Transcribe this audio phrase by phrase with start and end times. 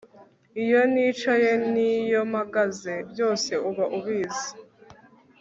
[0.63, 4.49] iyo nicaye n'iyo mpagaze, byose uba ubizi